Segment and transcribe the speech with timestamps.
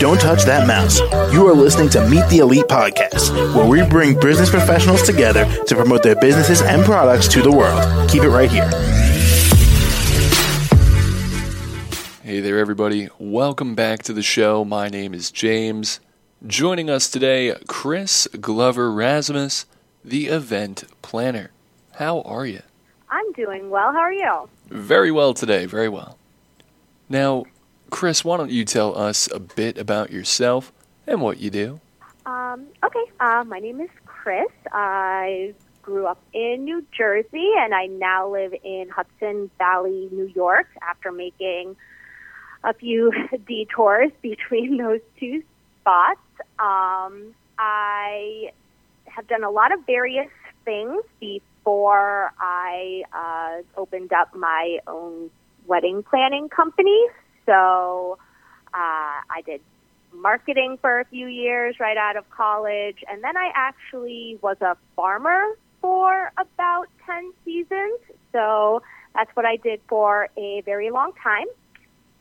[0.00, 0.98] Don't touch that mouse.
[1.32, 5.74] You are listening to Meet the Elite Podcast, where we bring business professionals together to
[5.76, 8.10] promote their businesses and products to the world.
[8.10, 8.68] Keep it right here.
[12.24, 13.08] Hey there, everybody.
[13.20, 14.64] Welcome back to the show.
[14.64, 16.00] My name is James.
[16.44, 19.64] Joining us today, Kris Glover Rasimas,
[20.04, 21.52] the event planner.
[21.92, 22.62] How are you?
[23.10, 23.92] I'm doing well.
[23.92, 24.48] How are you?
[24.70, 26.18] Very well today, very well.
[27.08, 27.44] Now,
[27.90, 30.72] Kris, why don't you tell us a bit about yourself
[31.06, 31.80] and what you do?
[32.26, 34.50] Um, okay, uh, my name is Kris.
[34.72, 40.66] I grew up in New Jersey and I now live in Hudson Valley, New York
[40.80, 41.76] after making
[42.64, 43.12] a few
[43.46, 45.42] detours between those two
[45.80, 46.20] spots.
[46.58, 48.50] Um, I
[49.04, 50.30] have done a lot of various
[50.64, 55.30] things before I uh, opened up my own
[55.66, 57.00] wedding planning company.
[57.46, 58.18] So
[58.72, 59.60] uh, I did
[60.12, 64.76] marketing for a few years right out of college, and then I actually was a
[64.96, 67.98] farmer for about 10 seasons.
[68.32, 68.82] So
[69.14, 71.46] that's what I did for a very long time.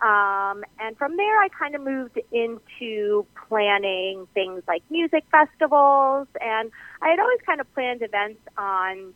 [0.02, 6.28] Um, and from there, I kind of moved into planning things like music festivals.
[6.42, 9.14] And I had always kind of planned events on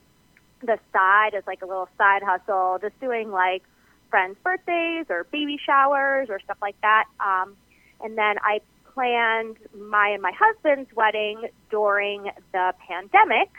[0.62, 3.64] the side as like a little side hustle, just doing like
[4.10, 7.06] friends' birthdays or baby showers or stuff like that.
[7.20, 7.56] Um,
[8.02, 8.62] and then I
[8.94, 13.50] planned my and my husband's wedding during the pandemic.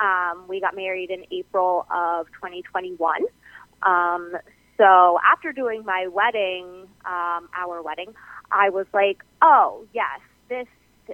[0.00, 3.22] Um, we got married in April of 2021.
[3.82, 4.36] Um,
[4.76, 8.14] so after doing my wedding, um, our wedding,
[8.52, 10.66] I was like, oh, yes, this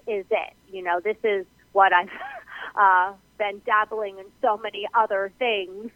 [0.06, 0.54] is it.
[0.70, 2.08] You know, this is what I've
[2.76, 5.90] uh, been dabbling in so many other things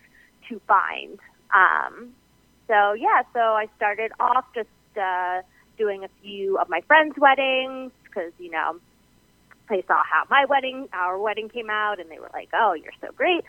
[0.49, 1.19] to find.
[1.55, 2.15] Um,
[2.69, 4.69] so yeah, so I started off just
[5.01, 5.43] uh,
[5.79, 8.79] doing a few of my friends' weddings because you know
[9.69, 12.93] they saw how my wedding, our wedding came out, and they were like, "Oh, you're
[13.01, 13.45] so great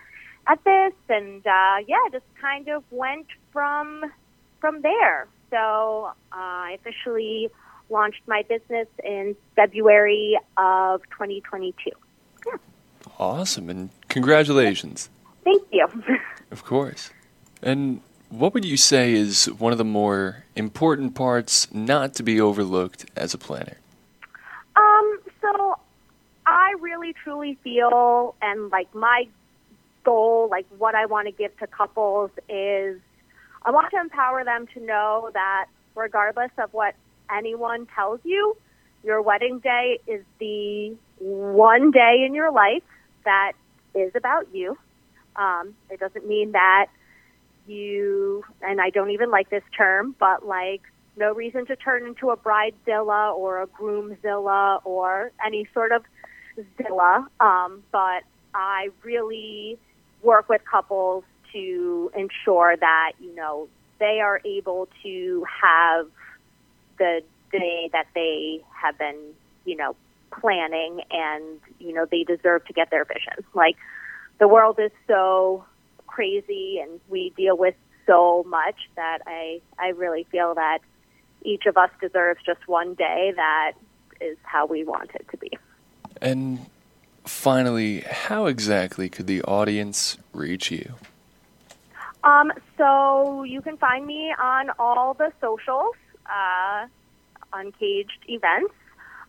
[0.48, 4.12] at this," and uh, yeah, just kind of went from
[4.60, 5.28] from there.
[5.50, 7.50] So uh, I officially
[7.90, 11.92] launched my business in February of 2022.
[12.46, 12.58] Yeah.
[13.18, 15.10] Awesome, and congratulations.
[15.44, 15.88] Thank you.
[16.50, 17.12] Of course.
[17.62, 18.00] And
[18.30, 23.06] what would you say is one of the more important parts not to be overlooked
[23.16, 23.78] as a planner?
[24.76, 25.80] Um, so
[26.46, 29.28] I really truly feel and like my
[30.04, 33.00] goal, like what I want to give to couples is
[33.64, 36.96] I want to empower them to know that regardless of what
[37.36, 38.56] anyone tells you,
[39.04, 42.84] your wedding day is the one day in your life
[43.26, 43.54] that
[43.96, 44.78] is about you.
[45.36, 46.88] Um, it doesn't mean that
[47.68, 50.82] you, and I don't even like this term, but like
[51.16, 56.04] no reason to turn into a bridezilla or a groomzilla or any sort of
[56.78, 57.28] zilla.
[57.40, 58.24] Um, but
[58.54, 59.78] I really
[60.22, 61.24] work with couples
[61.54, 63.68] to ensure that, you know,
[64.00, 66.08] they are able to have
[67.00, 69.18] the day that they have been,
[69.66, 69.96] you know,
[70.32, 73.44] planning and, you know, they deserve to get their vision.
[73.54, 73.78] Like
[74.40, 75.66] the world is so
[76.18, 77.76] crazy and we deal with
[78.08, 80.80] so much that I I really feel that
[81.44, 83.74] each of us deserves just one day that
[84.20, 85.52] is how we want it to be.
[86.20, 86.66] And
[87.24, 90.96] finally, how exactly could the audience reach you?
[92.24, 95.96] Um, so you can find me on all the socials,
[96.26, 96.88] uh,
[97.54, 98.74] Unkaged Events.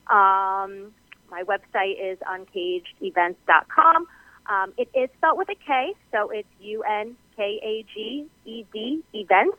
[0.07, 0.95] Um,
[1.31, 4.07] my website is unkagedevents.com.
[4.49, 8.65] Um, it is spelled with a K, so it's U N K A G E
[8.73, 9.59] D events.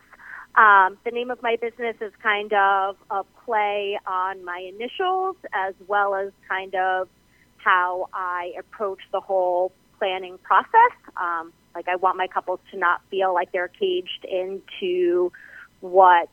[0.56, 5.76] Um, the name of my business is kind of a play on my initials as
[5.88, 7.08] well as kind of
[7.58, 10.92] how I approach the whole planning process.
[11.22, 15.32] Um, like I want my couples to not feel like they're caged into
[15.82, 16.30] what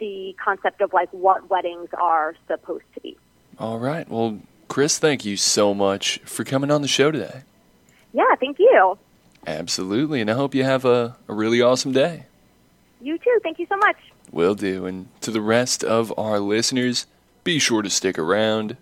[0.00, 3.18] the concept of like what weddings are supposed to be.
[3.58, 4.08] All right.
[4.08, 7.42] Well, Kris, thank you so much for coming on the show today.
[8.12, 8.98] Yeah, thank you.
[9.46, 10.20] Absolutely.
[10.20, 12.26] And I hope you have a, a really awesome day.
[13.00, 13.38] You too.
[13.42, 13.96] Thank you so much.
[14.32, 14.86] Will do.
[14.86, 17.06] And to the rest of our listeners,
[17.44, 18.76] be sure to stick around.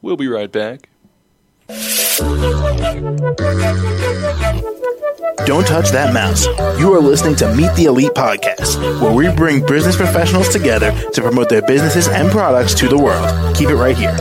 [0.00, 0.88] We'll be right back.
[5.46, 6.46] Don't touch that mouse.
[6.78, 11.20] You are listening to Meet the Elite Podcast, where we bring business professionals together to
[11.22, 13.56] promote their businesses and products to the world.
[13.56, 14.16] Keep it right here.